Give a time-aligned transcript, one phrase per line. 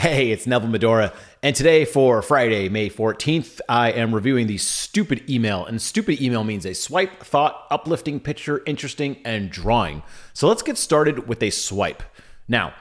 [0.00, 1.12] Hey, it's Neville Medhora,
[1.42, 5.66] and today for Friday, May 14th, I am reviewing the stupid email.
[5.66, 10.02] And stupid email means a swipe, thought, uplifting, picture, interesting, and drawing.
[10.32, 12.02] So let's get started with a swipe.
[12.48, 12.72] Now,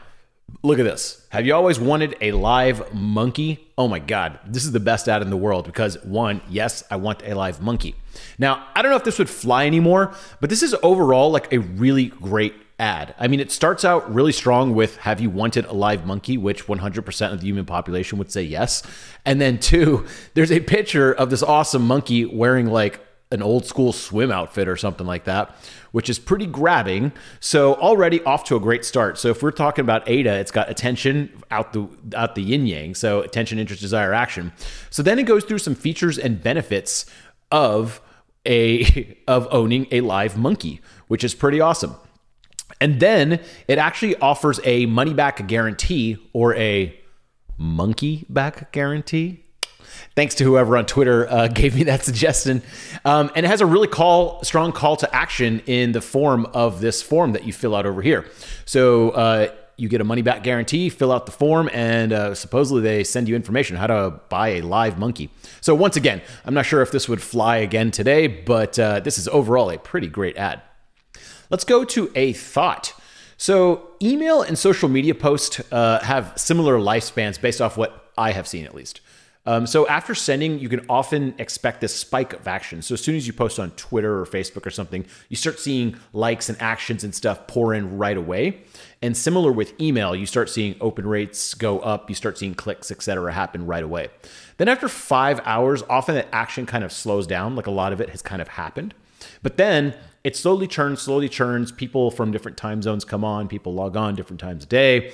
[0.64, 1.28] look at this.
[1.32, 3.68] Have you always wanted a live monkey?
[3.78, 6.96] Oh my God, this is the best ad in the world because one, yes, I
[6.96, 7.98] want a live monkey.
[8.38, 11.60] Now, I don't know if this would fly anymore, but this is overall like a
[11.60, 13.14] really great ad.
[13.20, 16.38] I mean, it starts out really strong with Have you wanted a live monkey?
[16.38, 18.84] Which 100% of the human population would say yes.
[19.26, 23.94] And then, two, there's a picture of this awesome monkey wearing like an old school
[23.94, 25.56] swim outfit or something like that,
[25.92, 27.12] which is pretty grabbing.
[27.40, 29.20] So already off to a great start.
[29.20, 32.96] So if we're talking about AIDA, it's got attention out the out the yin yang.
[32.96, 34.52] So attention, interest, desire, action.
[34.90, 37.06] So then it goes through some features and benefits
[37.52, 38.02] of
[38.48, 41.96] a of owning a live monkey, which is pretty awesome.
[42.82, 46.98] And then it actually offers a money back guarantee or a
[47.58, 49.44] monkey back guarantee.
[50.16, 52.62] Thanks to whoever on Twitter uh, gave me that suggestion.
[53.06, 56.82] Um, and it has a really call, strong call to action in the form of
[56.82, 58.26] this form that you fill out over here.
[58.66, 62.82] So uh, you get a money back guarantee, fill out the form, and uh, supposedly
[62.82, 65.30] they send you information how to buy a live monkey.
[65.62, 69.18] So, once again, I'm not sure if this would fly again today, but uh, this
[69.18, 70.62] is overall a pretty great ad.
[71.50, 72.94] Let's go to a thought.
[73.38, 78.48] So, email and social media posts uh, have similar lifespans based off what I have
[78.48, 79.02] seen, at least.
[79.46, 82.84] Um, so, after sending, you can often expect this spike of action.
[82.84, 85.96] So, as soon as you post on Twitter or Facebook or something, you start seeing
[86.14, 88.62] likes and actions and stuff pour in right away.
[89.02, 92.92] And similar with email, you start seeing open rates go up, you start seeing clicks,
[92.92, 94.10] etc., happen right away.
[94.58, 98.02] Then, after five hours, often that action kind of slows down, like a lot of
[98.02, 98.94] it has kind of happened.
[99.42, 101.72] But then it slowly churns, slowly churns.
[101.72, 105.14] People from different time zones come on, people log on different times a day.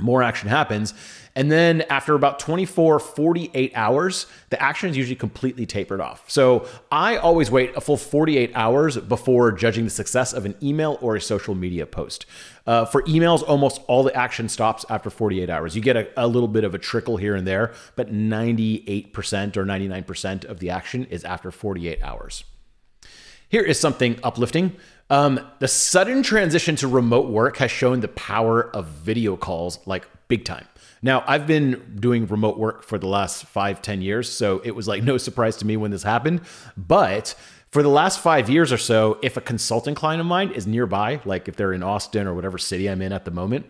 [0.00, 0.94] More action happens.
[1.34, 6.24] And then after about 24, 48 hours, the action is usually completely tapered off.
[6.30, 10.98] So I always wait a full 48 hours before judging the success of an email
[11.00, 12.26] or a social media post.
[12.64, 15.74] Uh, for emails, almost all the action stops after 48 hours.
[15.74, 19.64] You get a, a little bit of a trickle here and there, but 98% or
[19.64, 22.44] 99% of the action is after 48 hours.
[23.48, 24.76] Here is something uplifting.
[25.10, 30.06] Um, the sudden transition to remote work has shown the power of video calls like
[30.28, 30.66] big time.
[31.00, 34.86] Now, I've been doing remote work for the last five, ten years, so it was
[34.86, 36.42] like no surprise to me when this happened.
[36.76, 37.34] But
[37.70, 41.20] for the last five years or so, if a consulting client of mine is nearby,
[41.24, 43.66] like if they're in Austin or whatever city I'm in at the moment,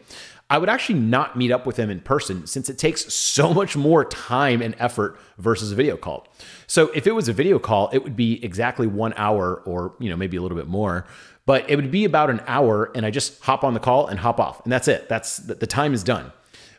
[0.51, 3.77] I would actually not meet up with them in person since it takes so much
[3.77, 6.27] more time and effort versus a video call.
[6.67, 10.09] So if it was a video call, it would be exactly one hour or, you
[10.09, 11.07] know, maybe a little bit more,
[11.45, 14.19] but it would be about an hour and I just hop on the call and
[14.19, 14.63] hop off.
[14.65, 15.09] And that's it.
[15.09, 16.33] That's the time is done.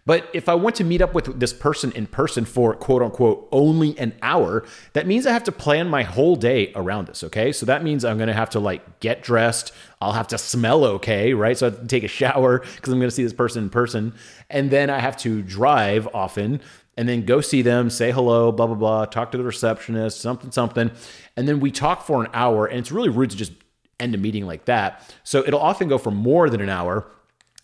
[0.09, 3.47] But if I want to meet up with this person in person for quote unquote
[3.51, 7.23] only an hour, that means I have to plan my whole day around this.
[7.25, 7.51] Okay.
[7.51, 9.71] So that means I'm to have to like get dressed.
[10.01, 11.35] I'll have to smell okay.
[11.35, 11.55] Right.
[11.55, 14.15] So I have to take a shower because I'm to see this person in person.
[14.49, 16.59] And then I have to drive often
[16.97, 20.49] and then go see them, say hello, blah, blah, blah, talk to the receptionist, something,
[20.49, 20.89] something.
[21.37, 22.65] And then we talk for an hour.
[22.65, 23.51] And it's really rude to just
[23.99, 25.07] end a meeting like that.
[25.23, 27.05] So it'll often go for more than an hour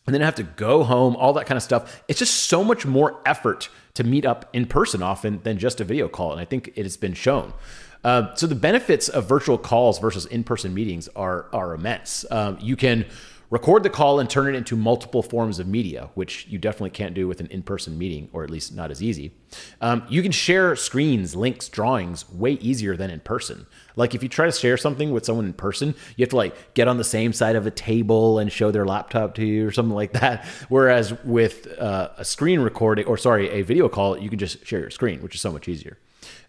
[0.06, 2.04] and then I have to go home, all that kind of stuff.
[2.08, 5.84] It's just so much more effort to meet up in person often than just a
[5.84, 6.32] video call.
[6.32, 7.54] And I think it has been shown.
[8.04, 12.24] Uh, so the benefits of virtual calls versus in-person meetings are are immense.
[12.30, 13.06] Um, you can
[13.56, 17.14] record the call and turn it into multiple forms of media, which you definitely can't
[17.14, 19.32] do with an in person meeting, or at least not as easy.
[19.80, 23.66] Um, you can share screens, links, drawings way easier than in person.
[23.96, 26.74] Like if you try to share something with someone in person, you have to like
[26.74, 29.72] get on the same side of a table and show their laptop to you or
[29.72, 30.44] something like that.
[30.68, 34.82] Whereas with uh, a screen recording, or sorry, a video call, you can just share
[34.82, 35.98] your screen, which is so much easier.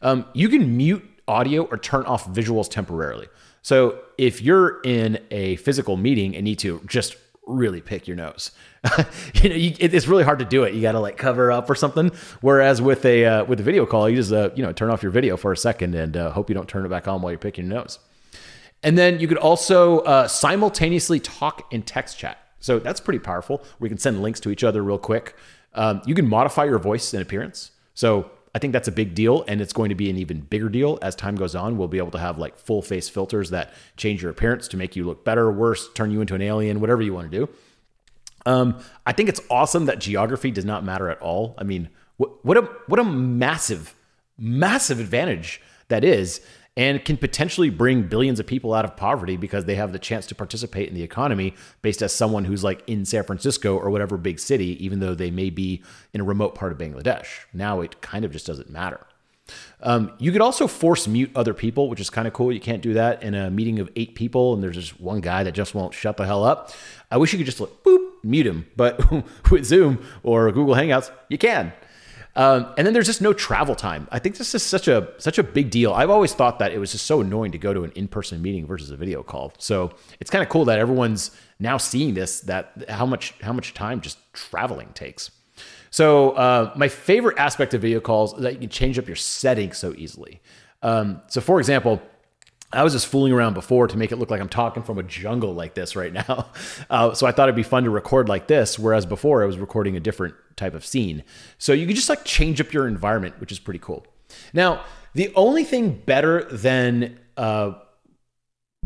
[0.02, 3.28] Um, you can mute audio or turn off visuals temporarily.
[3.66, 7.16] So if you're in a physical meeting and need to just
[7.48, 8.52] really pick your nose,
[9.42, 10.72] you know, you, it's really hard to do it.
[10.72, 12.12] You got to like cover up or something.
[12.42, 15.02] Whereas with a uh, with a video call, you just uh, you know turn off
[15.02, 17.32] your video for a second and uh, hope you don't turn it back on while
[17.32, 17.98] you're picking your nose.
[18.84, 22.38] And then you could also uh, simultaneously talk in text chat.
[22.60, 23.64] So that's pretty powerful.
[23.80, 25.34] We can send links to each other real quick.
[25.74, 27.72] Um, you can modify your voice and appearance.
[27.94, 30.70] So I think that's a big deal, and it's going to be an even bigger
[30.70, 31.76] deal as time goes on.
[31.76, 34.96] We'll be able to have like full face filters that change your appearance to make
[34.96, 37.50] you look better, worse, turn you into an alien, whatever you want to do.
[38.46, 41.54] Um, I think it's awesome that geography does not matter at all.
[41.58, 43.94] I mean, what, what a what a massive,
[44.38, 46.40] massive advantage that is.
[46.76, 50.26] And can potentially bring billions of people out of poverty because they have the chance
[50.26, 54.16] to participate in the economy based as someone who's like in San Francisco or whatever
[54.18, 55.82] big city, even though they may be
[56.12, 57.26] in a remote part of Bangladesh.
[57.52, 59.06] Now it kind of just doesn't matter.
[59.80, 62.52] Um, you could also force mute other people, which is kind of cool.
[62.52, 65.44] You can't do that in a meeting of eight people and there's just one guy
[65.44, 66.72] that just won't shut the hell up.
[67.10, 68.66] I wish you could just like, boop, mute him.
[68.76, 69.00] But
[69.50, 71.72] with Zoom or Google Hangouts, you can.
[72.36, 74.06] Um, and then there's just no travel time.
[74.12, 75.92] I think this is such a such a big deal.
[75.94, 78.66] I've always thought that it was just so annoying to go to an in-person meeting
[78.66, 79.54] versus a video call.
[79.58, 83.72] So it's kind of cool that everyone's now seeing this that how much how much
[83.72, 85.30] time just traveling takes.
[85.90, 89.16] So uh, my favorite aspect of video calls is that you can change up your
[89.16, 90.42] settings so easily.
[90.82, 92.02] Um, so for example,
[92.72, 95.02] I was just fooling around before to make it look like I'm talking from a
[95.02, 96.50] jungle like this right now.
[96.88, 99.58] Uh, so I thought it'd be fun to record like this, whereas before I was
[99.58, 101.24] recording a different type of scene.
[101.58, 104.06] So you can just like change up your environment, which is pretty cool.
[104.52, 104.84] Now,
[105.14, 107.72] the only thing better than uh,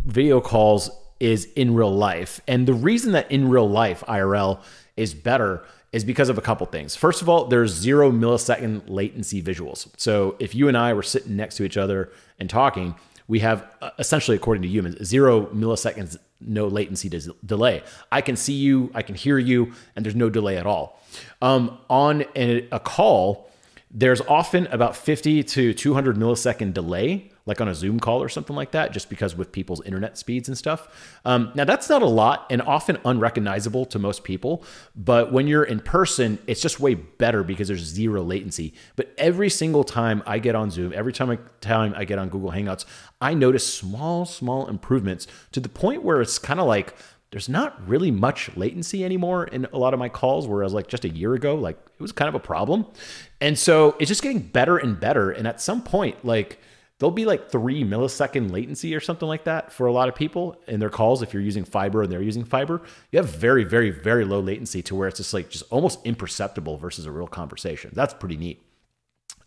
[0.04, 2.40] video calls is in real life.
[2.48, 4.60] And the reason that in real life IRL
[4.96, 6.94] is better is because of a couple things.
[6.94, 9.88] First of all, there's zero millisecond latency visuals.
[9.96, 12.94] So if you and I were sitting next to each other and talking,
[13.30, 17.08] we have uh, essentially, according to humans, zero milliseconds, no latency
[17.46, 17.84] delay.
[18.10, 21.00] I can see you, I can hear you, and there's no delay at all.
[21.40, 23.48] Um, on a, a call,
[23.88, 28.54] there's often about 50 to 200 millisecond delay like on a Zoom call or something
[28.54, 31.18] like that, just because with people's internet speeds and stuff.
[31.24, 34.64] Um, now, that's not a lot and often unrecognizable to most people,
[34.94, 38.74] but when you're in person, it's just way better because there's zero latency.
[38.96, 42.28] But every single time I get on Zoom, every time I, time I get on
[42.28, 42.84] Google Hangouts,
[43.20, 46.94] I notice small, small improvements to the point where it's kind of like,
[47.30, 51.04] there's not really much latency anymore in a lot of my calls whereas like just
[51.04, 52.86] a year ago like it was kind of a problem
[53.40, 56.58] and so it's just getting better and better and at some point like
[57.00, 60.54] there'll be like three millisecond latency or something like that for a lot of people
[60.68, 61.22] in their calls.
[61.22, 64.82] If you're using fiber and they're using fiber, you have very, very, very low latency
[64.82, 67.90] to where it's just like just almost imperceptible versus a real conversation.
[67.94, 68.62] That's pretty neat.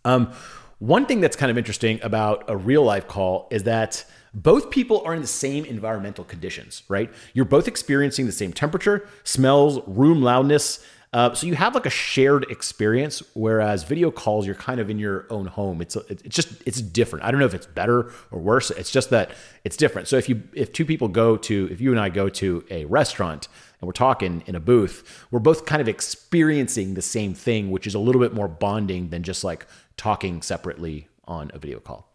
[0.04, 0.34] Um,
[0.80, 4.04] one thing that's kind of interesting about a real life call is that
[4.34, 7.14] both people are in the same environmental conditions, right?
[7.36, 10.84] You're both experiencing the same temperature, smells, room loudness,
[11.14, 14.98] uh, so you have like a shared experience, whereas video calls, you're kind of in
[14.98, 15.80] your own home.
[15.80, 17.24] It's it's just it's different.
[17.24, 18.72] I don't know if it's better or worse.
[18.72, 19.30] It's just that
[19.64, 20.08] it's different.
[20.08, 22.86] So if you if two people go to if you and I go to a
[22.86, 23.48] restaurant
[23.80, 27.86] and we're talking in a booth, we're both kind of experiencing the same thing, which
[27.86, 29.68] is a little bit more bonding than just like
[29.98, 32.10] talking separately on a video call.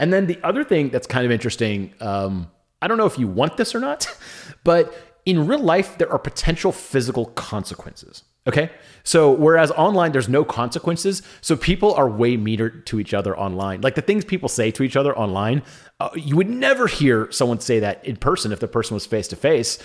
[0.00, 2.50] And then the other thing that's kind of interesting, um,
[2.82, 4.08] I don't know if you want this or not,
[4.64, 4.92] but
[5.24, 8.24] in real life, there are potential physical consequences.
[8.46, 8.70] Okay.
[9.04, 11.22] So whereas online, there's no consequences.
[11.40, 13.80] So people are way metered to each other online.
[13.80, 15.62] Like the things people say to each other online,
[16.00, 19.28] uh, you would never hear someone say that in person if the person was face
[19.28, 19.78] to face,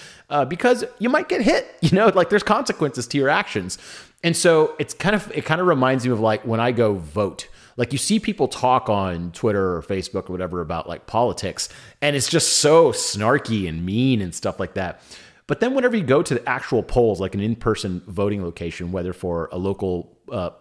[0.49, 1.65] because you might get hit.
[1.87, 3.77] You know, like there's consequences to your actions.
[4.23, 6.95] And so it's kind of, it kind of reminds me of like when I go
[6.95, 7.47] vote.
[7.77, 11.69] Like you see people talk on Twitter or Facebook or whatever about like politics,
[12.01, 14.99] and it's just so snarky and mean and stuff like that.
[15.47, 19.13] But then whenever you go to the actual polls, like an in-person voting location, whether
[19.13, 20.51] for a local uh,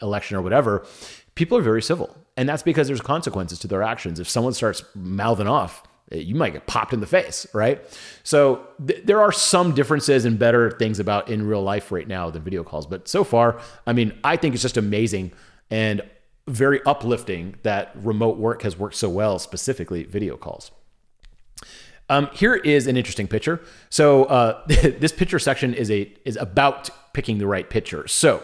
[0.00, 0.86] election or whatever,
[1.34, 4.18] people are very civil, and that's because there's consequences to their actions.
[4.18, 7.82] If someone starts mouthing off, eh, you might get popped in the face, right?
[8.22, 12.30] So th- there are some differences and better things about in real life right now
[12.30, 12.86] than video calls.
[12.86, 15.32] But so far, I mean, I think it's just amazing
[15.70, 16.00] and
[16.48, 20.70] very uplifting that remote work has worked so well, specifically video calls.
[22.10, 23.62] Um, here is an interesting picture.
[23.88, 28.06] So uh, this picture section is a is about picking the right picture.
[28.08, 28.42] So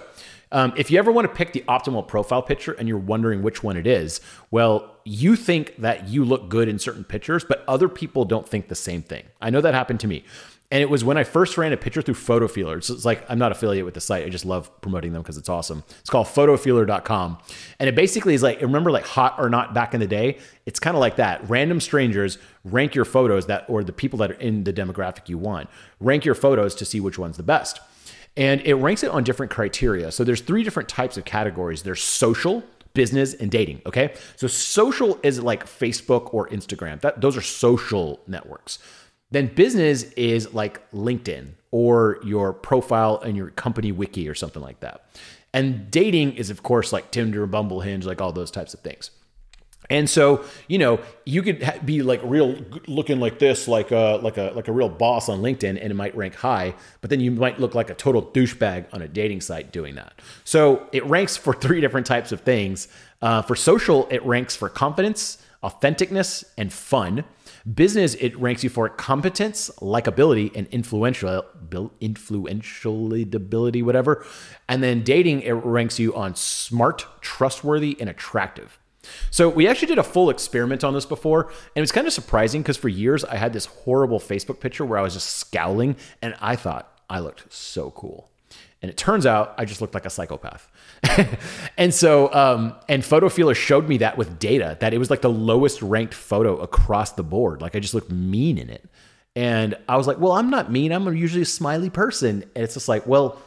[0.52, 3.64] um, if you ever want to pick the optimal profile picture and you're wondering which
[3.64, 4.20] one it is,
[4.52, 8.68] well, you think that you look good in certain pictures, but other people don't think
[8.68, 9.24] the same thing.
[9.40, 10.24] I know that happened to me.
[10.70, 12.82] And it was when I first ran a picture through Photofeeler.
[12.82, 14.26] So it's like I'm not affiliated with the site.
[14.26, 15.84] I just love promoting them because it's awesome.
[16.00, 17.38] It's called photofeeler.com.
[17.78, 20.38] And it basically is like remember like hot or not back in the day?
[20.64, 21.48] It's kind of like that.
[21.48, 25.38] Random strangers rank your photos that or the people that are in the demographic you
[25.38, 25.68] want.
[26.00, 27.80] Rank your photos to see which one's the best.
[28.36, 30.10] And it ranks it on different criteria.
[30.10, 31.84] So there's three different types of categories.
[31.84, 32.62] There's social,
[32.96, 38.18] business and dating okay so social is like facebook or instagram that those are social
[38.26, 38.78] networks
[39.30, 44.80] then business is like LinkedIn or your profile and your company wiki or something like
[44.80, 45.04] that.
[45.52, 49.10] And dating is, of course, like Tinder, Bumble, Hinge, like all those types of things.
[49.88, 52.56] And so, you know, you could be like real
[52.86, 55.94] looking like this, like a like a like a real boss on LinkedIn, and it
[55.94, 56.74] might rank high.
[57.00, 60.20] But then you might look like a total douchebag on a dating site doing that.
[60.44, 62.88] So it ranks for three different types of things.
[63.22, 67.24] Uh, for social, it ranks for confidence, authenticness, and fun.
[67.74, 74.24] Business, it ranks you for competence, likability, and influential influentiality, whatever.
[74.68, 78.78] And then dating, it ranks you on smart, trustworthy, and attractive.
[79.30, 82.12] So we actually did a full experiment on this before, and it was kind of
[82.12, 85.96] surprising because for years I had this horrible Facebook picture where I was just scowling,
[86.22, 88.30] and I thought I looked so cool.
[88.82, 90.70] And it turns out I just looked like a psychopath.
[91.78, 95.30] and so, um, and PhotoFeeler showed me that with data that it was like the
[95.30, 97.62] lowest ranked photo across the board.
[97.62, 98.88] Like I just looked mean in it.
[99.34, 100.92] And I was like, well, I'm not mean.
[100.92, 102.42] I'm usually a smiley person.
[102.54, 103.38] And it's just like, well,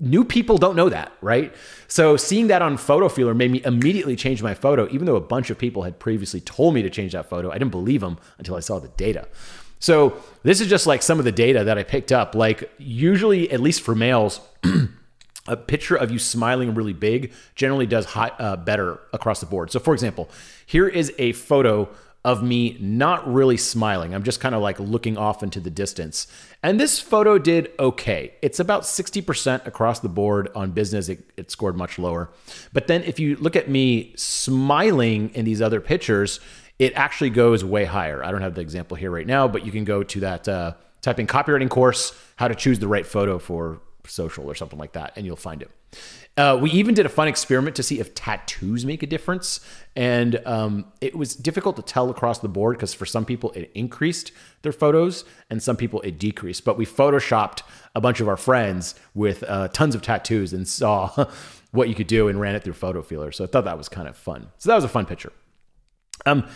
[0.00, 1.54] new people don't know that, right?
[1.88, 5.50] So seeing that on PhotoFeeler made me immediately change my photo, even though a bunch
[5.50, 7.50] of people had previously told me to change that photo.
[7.50, 9.28] I didn't believe them until I saw the data.
[9.78, 12.34] So this is just like some of the data that I picked up.
[12.34, 14.40] Like usually, at least for males,
[15.48, 19.70] a picture of you smiling really big generally does high, uh, better across the board.
[19.70, 20.30] So for example,
[20.66, 21.88] here is a photo
[22.26, 24.12] of me not really smiling.
[24.12, 26.26] I'm just kind of like looking off into the distance.
[26.60, 28.34] And this photo did okay.
[28.42, 31.08] It's about 60% across the board on business.
[31.08, 32.28] It, it, scored much lower.
[32.72, 36.40] But then if you look at me smiling in these other pictures,
[36.78, 38.22] it actually goes way higher.
[38.22, 40.74] I don't have the example here right now, but you can go to that, uh,
[41.02, 44.92] type in copywriting course, how to choose the right photo for social or something like
[44.92, 45.70] that, and you'll find it.
[46.36, 49.60] Uh, we even did a fun experiment to see if tattoos make a difference.
[49.94, 53.70] And um, it was difficult to tell across the board because for some people it
[53.74, 56.64] increased their photos and some people it decreased.
[56.64, 57.62] But we photoshopped
[57.94, 61.26] a bunch of our friends with uh, tons of tattoos and saw
[61.70, 63.32] what you could do and ran it through PhotoFeeler.
[63.32, 64.48] So I thought that was kind of fun.
[64.58, 65.32] So that was a fun picture.
[66.24, 66.48] Um,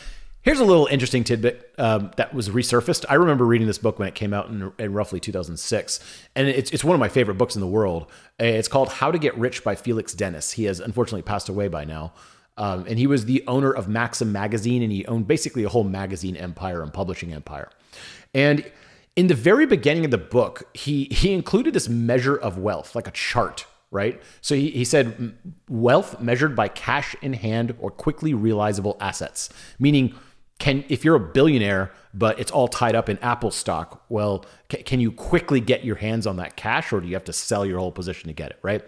[0.43, 3.05] Here's a little interesting tidbit um, that was resurfaced.
[3.11, 6.00] I remember reading this book when it came out in, in, roughly 2006,
[6.35, 8.07] and it's, it's one of my favorite books in the world.
[8.38, 10.52] It's called How to Get Rich by Felix Dennis.
[10.52, 12.14] He has unfortunately passed away by now.
[12.57, 15.85] Um, and he was the owner of Maxim magazine, and he owned basically a whole
[15.85, 17.69] magazine empire and publishing empire.
[18.33, 18.64] And
[19.17, 23.07] in the very beginning of the book, he he included this measure of wealth, like
[23.07, 24.21] a chart, right?
[24.41, 25.35] So he, he said
[25.69, 30.15] wealth measured by cash in hand or quickly realizable assets, meaning
[30.61, 34.83] can if you're a billionaire but it's all tied up in apple stock well can,
[34.85, 37.67] can you quickly get your hands on that cash or do you have to sell
[37.67, 38.85] your whole position to get it right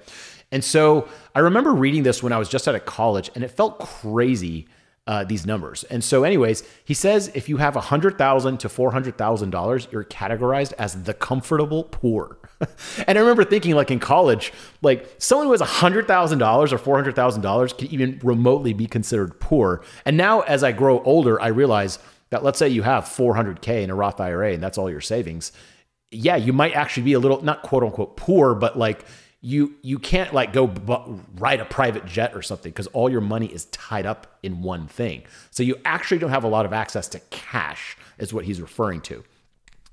[0.53, 3.49] and so i remember reading this when i was just out of college and it
[3.49, 4.69] felt crazy
[5.07, 5.85] uh, these numbers.
[5.85, 11.15] And so, anyways, he says if you have 100,000 to $400,000, you're categorized as the
[11.15, 12.39] comfortable poor.
[13.07, 17.89] and I remember thinking, like in college, like someone who has $100,000 or $400,000 can
[17.89, 19.83] even remotely be considered poor.
[20.05, 21.99] And now, as I grow older, I realize
[22.31, 25.53] that let's say you have 400K in a Roth IRA and that's all your savings.
[26.11, 29.05] Yeah, you might actually be a little, not quote unquote poor, but like
[29.45, 33.21] you you can't like go bu- ride a private jet or something because all your
[33.21, 35.25] money is tied up in one thing.
[35.51, 39.01] So you actually don't have a lot of access to cash, is what he's referring
[39.03, 39.25] to.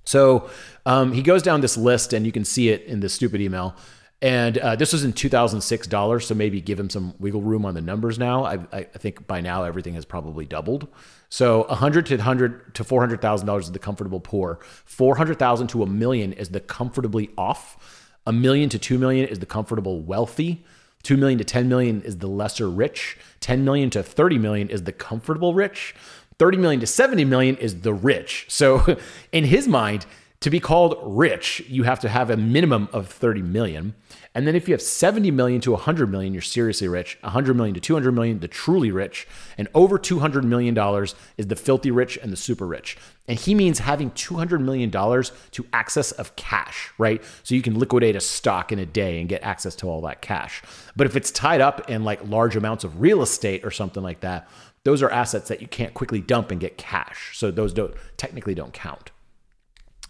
[0.05, 0.49] So
[0.85, 3.75] um, he goes down this list, and you can see it in the stupid email.
[4.21, 7.73] And uh, this was in 2006 dollars, so maybe give him some wiggle room on
[7.73, 8.43] the numbers now.
[8.43, 10.87] I, I think by now everything has probably doubled.
[11.29, 14.59] So 100 to 100 to 400 thousand dollars is the comfortable poor.
[14.85, 18.08] 400,000 to a million is the comfortably off.
[18.29, 20.63] A million to 2 million is the comfortable wealthy.
[21.01, 23.17] 2 million to 10 million is the lesser rich.
[23.39, 25.95] 10 million to 30 million is the comfortable rich.
[26.37, 28.45] 30 million to 70 million is the rich.
[28.47, 28.99] So
[29.31, 30.05] in his mind,
[30.41, 33.93] to be called rich, you have to have a minimum of 30 million.
[34.33, 37.17] And then if you have 70 million to 100 million, you're seriously rich.
[37.21, 39.27] 100 million to 200 million, the truly rich.
[39.57, 42.97] And over 200 million dollars is the filthy rich and the super rich.
[43.27, 47.21] And he means having 200 million dollars to access of cash, right?
[47.43, 50.21] So you can liquidate a stock in a day and get access to all that
[50.21, 50.61] cash.
[50.95, 54.21] But if it's tied up in like large amounts of real estate or something like
[54.21, 54.47] that,
[54.85, 57.37] those are assets that you can't quickly dump and get cash.
[57.37, 59.11] So those don't technically don't count.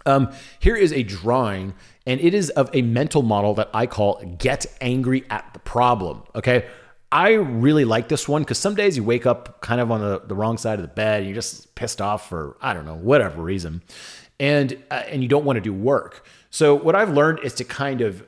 [0.05, 1.73] Um, here is a drawing,
[2.05, 6.23] and it is of a mental model that I call get angry at the problem.
[6.35, 6.67] Okay.
[7.11, 10.21] I really like this one because some days you wake up kind of on the,
[10.27, 13.41] the wrong side of the bed you're just pissed off for, I don't know, whatever
[13.41, 13.81] reason.
[14.39, 16.23] And, uh, and you don't want to do work.
[16.51, 18.23] So what I've learned is to kind of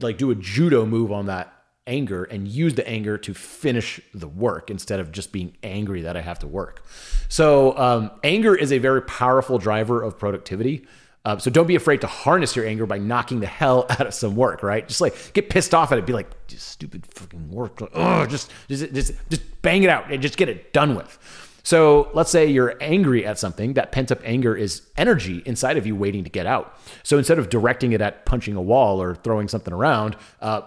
[0.00, 1.52] like do a judo move on that
[1.86, 6.16] anger and use the anger to finish the work instead of just being angry that
[6.16, 6.84] I have to work.
[7.28, 10.84] So um, anger is a very powerful driver of productivity.
[11.26, 14.14] Uh, so don't be afraid to harness your anger by knocking the hell out of
[14.14, 14.86] some work, right?
[14.86, 17.82] Just like get pissed off at it, be like, stupid fucking work.
[17.94, 21.18] oh, just, just, just, just bang it out and just get it done with.
[21.64, 25.84] So let's say you're angry at something, that pent up anger is energy inside of
[25.84, 26.78] you waiting to get out.
[27.02, 30.60] So instead of directing it at punching a wall or throwing something around, uh,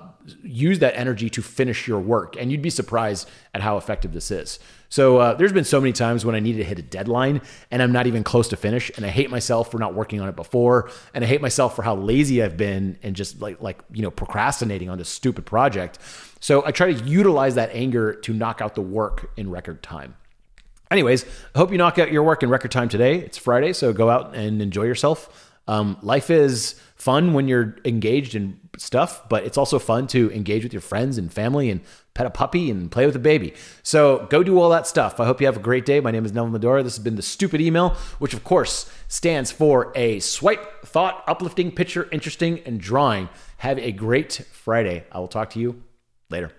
[0.43, 2.35] use that energy to finish your work.
[2.37, 4.59] And you'd be surprised at how effective this is.
[4.89, 7.41] So uh, there's been so many times when I needed to hit a deadline
[7.71, 10.27] and I'm not even close to finish, and I hate myself for not working on
[10.27, 13.79] it before, and I hate myself for how lazy I've been and just like like
[13.91, 15.99] you know procrastinating on this stupid project.
[16.39, 20.15] So I try to utilize that anger to knock out the work in record time.
[20.91, 23.19] Anyways, I hope you knock out your work in record time today.
[23.19, 25.48] It's Friday, so go out and enjoy yourself.
[25.69, 30.63] Um, life is fun when you're engaged in stuff, but it's also fun to engage
[30.63, 31.81] with your friends and family and
[32.15, 33.53] pet a puppy and play with a baby.
[33.83, 35.19] So go do all that stuff.
[35.19, 35.99] I hope you have a great day.
[35.99, 36.81] My name is Neville Medhora.
[36.81, 41.71] This has been the stupid email, which of course stands for a swipe, thought, uplifting,
[41.71, 43.29] picture, interesting, and drawing.
[43.57, 45.05] Have a great Friday.
[45.11, 45.83] I will talk to you
[46.31, 46.51] later.